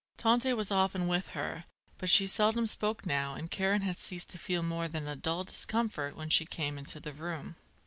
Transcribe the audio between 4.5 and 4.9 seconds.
more